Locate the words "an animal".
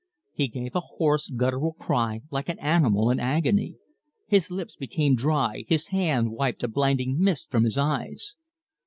2.49-3.11